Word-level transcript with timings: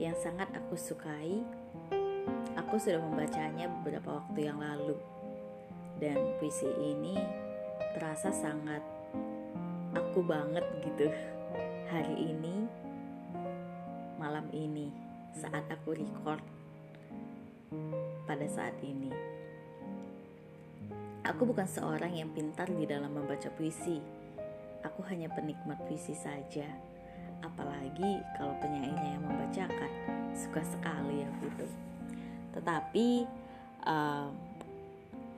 yang 0.00 0.16
sangat 0.16 0.48
aku 0.56 0.80
sukai. 0.80 1.44
Aku 2.56 2.80
sudah 2.80 3.04
membacanya 3.04 3.68
beberapa 3.68 4.24
waktu 4.24 4.48
yang 4.48 4.56
lalu. 4.56 4.96
Dan 6.00 6.40
puisi 6.40 6.72
ini 6.80 7.20
terasa 7.92 8.32
sangat 8.32 8.80
aku 9.92 10.24
banget 10.24 10.64
gitu. 10.80 11.12
Hari 11.92 12.16
ini, 12.16 12.64
malam 14.16 14.48
ini, 14.56 14.88
saat 15.36 15.68
aku 15.68 15.92
record 15.92 16.40
pada 18.24 18.46
saat 18.48 18.80
ini. 18.80 19.12
Aku 21.28 21.44
bukan 21.44 21.68
seorang 21.68 22.16
yang 22.16 22.32
pintar 22.32 22.72
di 22.72 22.88
dalam 22.88 23.12
membaca 23.12 23.52
puisi. 23.52 24.00
Aku 24.80 25.04
hanya 25.12 25.28
penikmat 25.28 25.76
puisi 25.84 26.16
saja 26.16 26.89
apalagi 27.42 28.22
kalau 28.38 28.54
penyairnya 28.62 29.18
yang 29.18 29.24
membacakan. 29.24 29.90
Suka 30.30 30.62
sekali 30.62 31.26
ya 31.26 31.28
gitu 31.42 31.66
tetapi 32.54 33.26
um, 33.86 34.30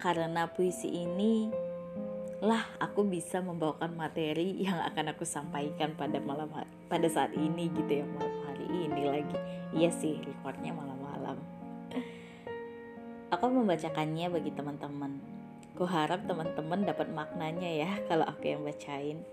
karena 0.00 0.48
puisi 0.48 0.88
ini 0.92 1.48
lah 2.44 2.60
aku 2.76 3.08
bisa 3.08 3.40
membawakan 3.40 3.96
materi 3.96 4.60
yang 4.60 4.76
akan 4.84 5.16
aku 5.16 5.24
sampaikan 5.24 5.96
pada 5.96 6.20
malam 6.20 6.50
pada 6.92 7.08
saat 7.08 7.32
ini 7.32 7.72
gitu 7.72 8.04
ya 8.04 8.04
malam 8.04 8.36
hari 8.44 8.66
ini 8.68 9.02
lagi. 9.08 9.38
Iya 9.72 9.88
sih 9.88 10.20
recordnya 10.20 10.76
malam-malam. 10.76 11.40
Aku 13.32 13.48
membacakannya 13.48 14.28
bagi 14.28 14.52
teman-teman. 14.52 15.16
Ku 15.72 15.88
harap 15.88 16.28
teman-teman 16.28 16.84
dapat 16.84 17.08
maknanya 17.10 17.66
ya 17.66 17.90
kalau 18.06 18.28
aku 18.28 18.52
yang 18.52 18.62
bacain 18.62 19.24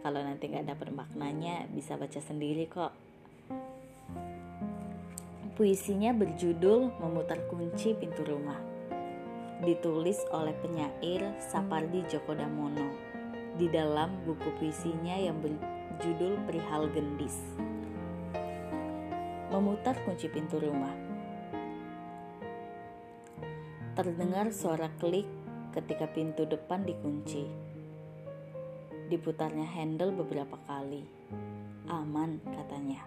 kalau 0.00 0.24
nanti 0.24 0.48
nggak 0.48 0.72
dapat 0.72 0.88
maknanya 0.96 1.68
bisa 1.70 1.94
baca 2.00 2.18
sendiri 2.20 2.64
kok. 2.66 2.92
Puisinya 5.60 6.16
berjudul 6.16 6.88
memutar 7.04 7.36
kunci 7.52 7.92
pintu 7.92 8.24
rumah. 8.24 8.56
Ditulis 9.60 10.16
oleh 10.32 10.56
penyair 10.64 11.36
Sapardi 11.36 12.00
Djoko 12.08 12.32
Damono 12.32 12.88
di 13.60 13.68
dalam 13.68 14.24
buku 14.24 14.56
puisinya 14.56 15.20
yang 15.20 15.36
berjudul 15.44 16.40
Perihal 16.48 16.88
Gendis. 16.96 17.36
Memutar 19.52 20.00
kunci 20.08 20.32
pintu 20.32 20.56
rumah. 20.56 20.96
Terdengar 23.92 24.48
suara 24.48 24.88
klik 24.96 25.28
ketika 25.76 26.08
pintu 26.08 26.48
depan 26.48 26.88
dikunci 26.88 27.69
Diputarnya 29.10 29.66
handle 29.66 30.14
beberapa 30.14 30.54
kali. 30.70 31.02
Aman, 31.90 32.38
katanya. 32.46 33.02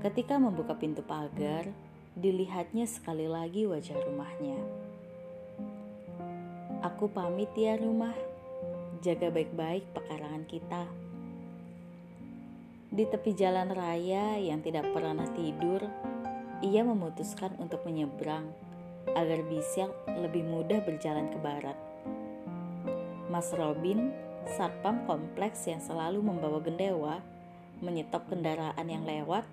Ketika 0.00 0.40
membuka 0.40 0.72
pintu 0.72 1.04
pagar, 1.04 1.68
dilihatnya 2.16 2.88
sekali 2.88 3.28
lagi 3.28 3.68
wajah 3.68 4.00
rumahnya. 4.00 4.56
Aku 6.80 7.12
pamit 7.12 7.52
ya 7.52 7.76
rumah. 7.76 8.16
Jaga 9.04 9.28
baik-baik 9.28 9.84
pekarangan 9.92 10.44
kita. 10.48 10.82
Di 12.88 13.04
tepi 13.04 13.36
jalan 13.36 13.68
raya 13.68 14.40
yang 14.40 14.64
tidak 14.64 14.88
pernah 14.96 15.28
tidur, 15.36 15.84
ia 16.64 16.80
memutuskan 16.80 17.52
untuk 17.60 17.84
menyeberang 17.84 18.48
agar 19.12 19.44
bisa 19.52 19.92
lebih 20.16 20.48
mudah 20.48 20.80
berjalan 20.80 21.28
ke 21.28 21.38
barat. 21.38 21.76
Mas 23.28 23.52
Robin 23.52 24.27
satpam 24.56 25.04
kompleks 25.04 25.68
yang 25.68 25.82
selalu 25.82 26.24
membawa 26.24 26.62
gendewa, 26.64 27.20
menyetop 27.84 28.24
kendaraan 28.32 28.86
yang 28.88 29.04
lewat, 29.04 29.44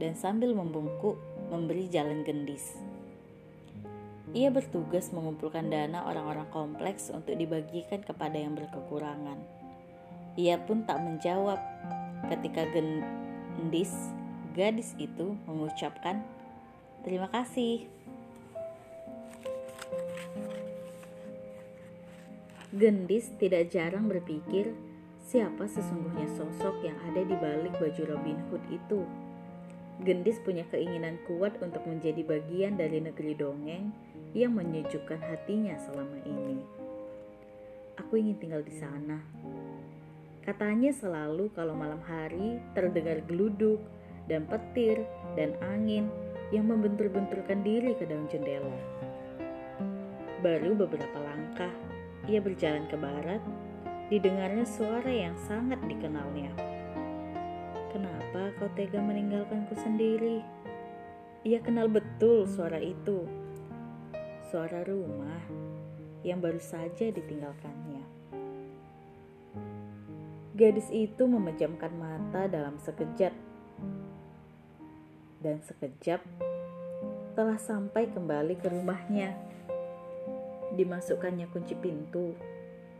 dan 0.00 0.16
sambil 0.16 0.56
membungkuk 0.56 1.20
memberi 1.52 1.86
jalan 1.92 2.24
gendis. 2.24 2.74
Ia 4.30 4.46
bertugas 4.54 5.10
mengumpulkan 5.10 5.68
dana 5.74 6.06
orang-orang 6.06 6.46
kompleks 6.54 7.10
untuk 7.10 7.34
dibagikan 7.34 7.98
kepada 8.00 8.38
yang 8.38 8.54
berkekurangan. 8.54 9.38
Ia 10.38 10.56
pun 10.62 10.86
tak 10.86 11.02
menjawab 11.02 11.58
ketika 12.30 12.62
gendis, 12.70 13.90
gadis 14.54 14.94
itu 15.02 15.34
mengucapkan 15.50 16.22
terima 17.02 17.26
kasih. 17.34 17.90
Gendis 22.70 23.34
tidak 23.42 23.74
jarang 23.74 24.06
berpikir 24.06 24.70
siapa 25.26 25.66
sesungguhnya 25.66 26.30
sosok 26.38 26.86
yang 26.86 26.94
ada 27.10 27.26
di 27.26 27.34
balik 27.34 27.74
baju 27.82 28.02
Robin 28.14 28.38
Hood 28.46 28.62
itu. 28.70 29.02
Gendis 30.06 30.38
punya 30.46 30.62
keinginan 30.70 31.18
kuat 31.26 31.58
untuk 31.58 31.82
menjadi 31.82 32.22
bagian 32.22 32.78
dari 32.78 33.02
negeri 33.02 33.34
dongeng 33.34 33.90
yang 34.38 34.54
menyejukkan 34.54 35.18
hatinya 35.18 35.74
selama 35.82 36.22
ini. 36.22 36.62
Aku 37.98 38.22
ingin 38.22 38.38
tinggal 38.38 38.62
di 38.62 38.78
sana. 38.78 39.18
Katanya 40.46 40.94
selalu 40.94 41.50
kalau 41.50 41.74
malam 41.74 41.98
hari 42.06 42.62
terdengar 42.78 43.18
geluduk 43.26 43.82
dan 44.30 44.46
petir 44.46 45.02
dan 45.34 45.58
angin 45.74 46.06
yang 46.54 46.70
membentur-benturkan 46.70 47.66
diri 47.66 47.98
ke 47.98 48.06
daun 48.06 48.30
jendela. 48.30 48.78
Baru 50.38 50.78
beberapa 50.78 51.18
langkah 51.18 51.89
ia 52.28 52.40
berjalan 52.42 52.84
ke 52.90 52.96
barat, 53.00 53.40
didengarnya 54.12 54.66
suara 54.66 55.08
yang 55.08 55.38
sangat 55.46 55.80
dikenalnya. 55.86 56.52
Kenapa 57.94 58.52
kau 58.58 58.68
tega 58.76 59.00
meninggalkanku 59.00 59.72
sendiri? 59.78 60.44
Ia 61.46 61.62
kenal 61.64 61.88
betul 61.88 62.44
suara 62.44 62.76
itu. 62.76 63.24
Suara 64.50 64.84
rumah 64.84 65.40
yang 66.20 66.42
baru 66.42 66.60
saja 66.60 67.08
ditinggalkannya. 67.08 68.04
Gadis 70.52 70.92
itu 70.92 71.24
memejamkan 71.24 71.88
mata 71.96 72.44
dalam 72.44 72.76
sekejap. 72.76 73.32
Dan 75.40 75.64
sekejap 75.64 76.20
telah 77.32 77.56
sampai 77.56 78.12
kembali 78.12 78.60
ke 78.60 78.68
rumahnya 78.68 79.49
dimasukkannya 80.80 81.44
kunci 81.52 81.76
pintu, 81.76 82.32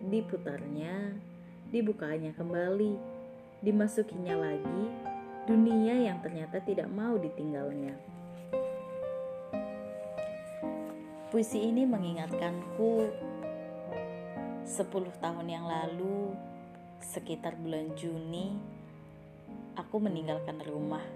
diputarnya, 0.04 1.16
dibukanya 1.72 2.36
kembali, 2.36 2.92
dimasukinya 3.64 4.36
lagi, 4.36 4.84
dunia 5.48 6.12
yang 6.12 6.20
ternyata 6.20 6.60
tidak 6.60 6.92
mau 6.92 7.16
ditinggalnya. 7.16 7.96
Puisi 11.32 11.64
ini 11.64 11.88
mengingatkanku 11.88 12.92
10 14.68 15.24
tahun 15.24 15.46
yang 15.48 15.64
lalu, 15.64 16.36
sekitar 17.00 17.56
bulan 17.56 17.96
Juni, 17.96 18.60
aku 19.72 19.96
meninggalkan 20.04 20.60
rumah 20.68 21.06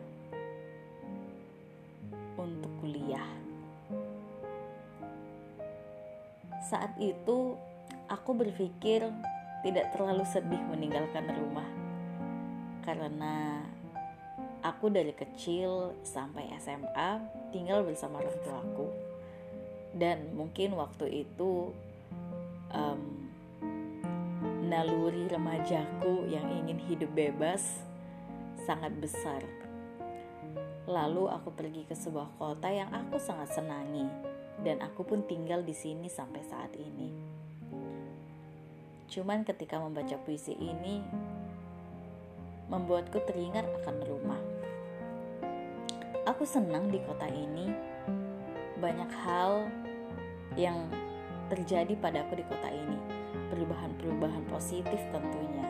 untuk 2.41 2.73
kuliah. 2.81 3.44
Saat 6.64 6.96
itu, 6.96 7.61
aku 8.08 8.31
berpikir 8.32 9.05
tidak 9.61 9.93
terlalu 9.93 10.25
sedih 10.25 10.61
meninggalkan 10.72 11.28
rumah, 11.28 11.69
karena 12.88 13.61
aku 14.64 14.88
dari 14.88 15.12
kecil 15.12 15.93
sampai 16.00 16.52
SMA 16.56 17.20
tinggal 17.52 17.84
bersama 17.84 18.25
orang 18.25 18.40
tuaku, 18.40 18.88
dan 19.93 20.32
mungkin 20.32 20.72
waktu 20.76 21.28
itu 21.28 21.72
um, 22.72 23.02
naluri 24.64 25.28
remajaku 25.28 26.32
yang 26.32 26.49
ingin 26.64 26.81
hidup 26.81 27.12
bebas 27.12 27.84
sangat 28.64 28.93
besar. 28.96 29.44
Lalu 30.88 31.28
aku 31.28 31.49
pergi 31.52 31.84
ke 31.88 31.96
sebuah 31.96 32.37
kota 32.37 32.69
yang 32.69 32.88
aku 32.93 33.16
sangat 33.16 33.52
senangi 33.52 34.34
dan 34.62 34.79
aku 34.85 35.03
pun 35.03 35.27
tinggal 35.27 35.65
di 35.65 35.75
sini 35.75 36.06
sampai 36.06 36.43
saat 36.47 36.71
ini. 36.79 37.11
Cuman 39.11 39.43
ketika 39.43 39.79
membaca 39.79 40.15
puisi 40.23 40.55
ini 40.55 41.03
membuatku 42.71 43.19
teringat 43.27 43.67
akan 43.83 43.97
rumah. 44.06 44.43
Aku 46.25 46.49
senang 46.49 46.89
di 46.89 46.99
kota 47.05 47.29
ini. 47.29 47.69
Banyak 48.81 49.11
hal 49.23 49.69
yang 50.57 50.89
terjadi 51.53 51.93
pada 52.00 52.25
aku 52.25 52.41
di 52.41 52.45
kota 52.49 52.73
ini. 52.73 52.99
Perubahan-perubahan 53.53 54.49
positif 54.49 54.99
tentunya. 55.12 55.67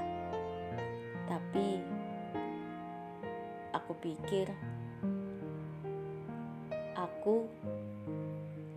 Tapi 1.27 1.83
aku 3.75 3.93
pikir 3.99 4.49
aku 6.95 7.51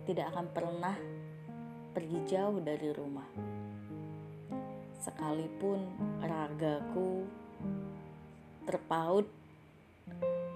tidak 0.08 0.32
akan 0.32 0.48
pernah 0.48 0.96
pergi 1.92 2.18
jauh 2.24 2.64
dari 2.64 2.88
rumah. 2.96 3.28
Sekalipun 5.04 5.84
ragaku 6.24 7.28
terpaut 8.64 9.28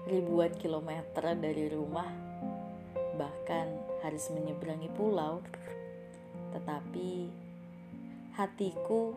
ribuan 0.09 0.49
kilometer 0.57 1.37
dari 1.37 1.69
rumah, 1.69 2.09
bahkan 3.13 3.69
harus 4.01 4.33
menyeberangi 4.33 4.89
pulau, 4.97 5.45
tetapi 6.57 7.29
hatiku 8.33 9.13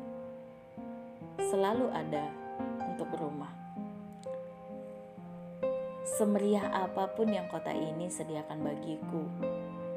selalu 1.49 1.89
ada 1.97 2.29
untuk 2.93 3.09
rumah. 3.17 3.57
Semeriah 6.05 6.69
apa 6.73 7.09
pun 7.13 7.29
yang 7.29 7.49
kota 7.49 7.73
ini 7.73 8.09
sediakan 8.09 8.63
bagiku, 8.65 9.25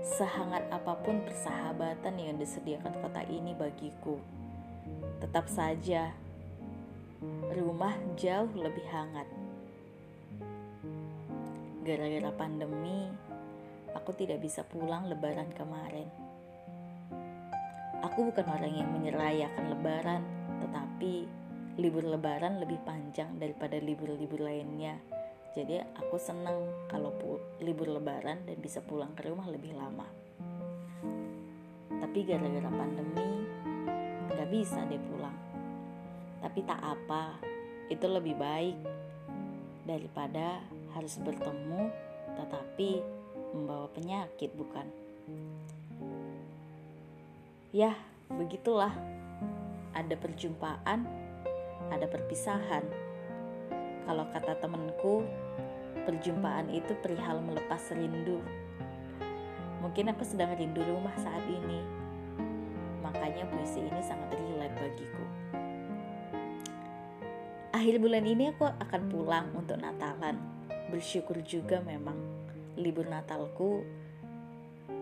sehangat 0.03 0.63
apa 0.71 0.95
pun 1.03 1.23
persahabatan 1.23 2.15
yang 2.19 2.35
disediakan 2.39 2.95
kota 3.03 3.23
ini 3.27 3.55
bagiku, 3.55 4.19
tetap 5.19 5.47
saja 5.51 6.11
rumah 7.51 7.95
jauh 8.15 8.51
lebih 8.55 8.87
hangat 8.87 9.27
gara-gara 11.89 12.29
pandemi, 12.37 13.09
aku 13.97 14.13
tidak 14.13 14.45
bisa 14.45 14.61
pulang 14.61 15.09
lebaran 15.09 15.49
kemarin. 15.57 16.05
Aku 18.05 18.29
bukan 18.29 18.45
orang 18.45 18.73
yang 18.77 18.89
menyerayakan 18.93 19.73
lebaran, 19.73 20.21
tetapi 20.61 21.25
libur 21.81 22.05
lebaran 22.05 22.61
lebih 22.61 22.77
panjang 22.85 23.33
daripada 23.41 23.81
libur-libur 23.81 24.37
lainnya. 24.37 25.01
Jadi 25.57 25.81
aku 25.81 26.15
senang 26.21 26.87
kalau 26.87 27.13
libur 27.59 27.89
lebaran 27.89 28.45
dan 28.45 28.57
bisa 28.61 28.79
pulang 28.85 29.11
ke 29.17 29.25
rumah 29.25 29.49
lebih 29.49 29.73
lama. 29.73 30.05
Tapi 31.89 32.19
gara-gara 32.25 32.69
pandemi, 32.69 33.45
nggak 34.29 34.49
bisa 34.49 34.85
deh 34.85 35.01
pulang. 35.01 35.37
Tapi 36.39 36.59
tak 36.63 36.79
apa, 36.79 37.35
itu 37.89 38.05
lebih 38.05 38.37
baik 38.37 38.77
daripada 39.89 40.61
harus 40.93 41.17
bertemu 41.17 41.89
tetapi 42.37 43.01
membawa 43.57 43.89
penyakit 43.89 44.53
bukan 44.53 44.85
ya 47.73 47.97
begitulah 48.29 48.93
ada 49.97 50.13
perjumpaan 50.13 51.09
ada 51.89 52.05
perpisahan 52.05 52.85
kalau 54.09 54.25
kata 54.33 54.57
temenku 54.57 55.21
perjumpaan 56.09 56.73
itu 56.73 56.97
perihal 56.97 57.45
melepas 57.45 57.94
rindu. 57.94 58.41
Mungkin 59.85 60.09
aku 60.09 60.25
sedang 60.25 60.57
rindu 60.57 60.81
rumah 60.81 61.13
saat 61.21 61.45
ini. 61.45 61.85
Makanya 63.06 63.45
puisi 63.45 63.85
ini 63.85 64.01
sangat 64.01 64.33
relate 64.33 64.73
bagiku. 64.81 65.25
Akhir 67.69 68.01
bulan 68.01 68.25
ini 68.25 68.50
aku 68.50 68.65
akan 68.65 69.01
pulang 69.13 69.53
untuk 69.53 69.77
Natalan. 69.77 70.41
Bersyukur 70.89 71.45
juga 71.45 71.77
memang 71.85 72.17
libur 72.81 73.06
Natalku 73.06 73.85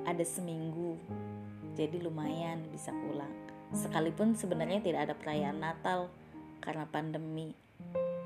ada 0.04 0.24
seminggu, 0.28 1.00
jadi 1.80 1.96
lumayan 2.04 2.68
bisa 2.76 2.92
pulang. 2.92 3.32
Sekalipun 3.72 4.36
sebenarnya 4.36 4.84
tidak 4.84 5.08
ada 5.08 5.16
perayaan 5.16 5.64
Natal 5.64 6.12
karena 6.60 6.84
pandemi, 6.92 7.56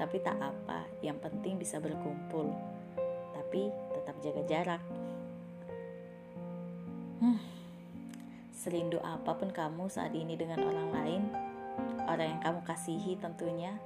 tapi 0.02 0.18
tak 0.26 0.34
apa, 0.42 0.90
yang 1.06 1.22
penting 1.22 1.62
bisa 1.62 1.78
berkumpul. 1.78 2.50
Tapi 3.38 3.70
tetap 3.94 4.18
jaga 4.26 4.42
jarak. 4.50 4.84
Hmm, 7.22 7.38
serindu 8.50 8.98
apa 9.06 9.38
pun 9.38 9.54
kamu 9.54 9.86
saat 9.94 10.18
ini 10.18 10.34
dengan 10.34 10.66
orang 10.66 10.90
lain, 10.90 11.24
orang 12.10 12.34
yang 12.34 12.42
kamu 12.42 12.60
kasihi 12.66 13.14
tentunya, 13.22 13.78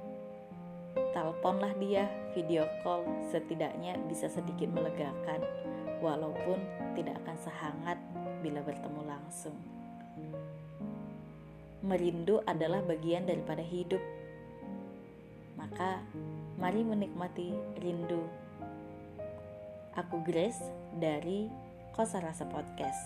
teleponlah 1.12 1.76
dia, 1.76 2.08
video 2.32 2.64
call, 2.80 3.04
setidaknya 3.28 4.00
bisa 4.08 4.32
sedikit 4.32 4.72
melegakan, 4.72 5.44
walaupun 6.00 6.56
tidak 6.96 7.20
akan 7.28 7.36
sehangat 7.44 7.98
bila 8.40 8.64
bertemu 8.64 9.02
langsung. 9.04 9.56
Merindu 11.84 12.40
adalah 12.48 12.80
bagian 12.80 13.28
daripada 13.28 13.60
hidup, 13.60 14.00
maka 15.66 15.98
mari 16.62 16.86
menikmati 16.86 17.50
rindu. 17.82 18.22
Aku 19.98 20.22
Grace 20.22 20.62
dari 21.02 21.50
Kosa 21.90 22.22
Rasa 22.22 22.46
Podcast. 22.46 23.02